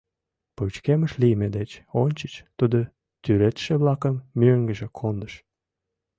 [0.55, 2.79] Пычкемыш лийме деч ончыч тудо
[3.23, 5.33] тӱредше-влакым мӧҥгыжӧ кондыш.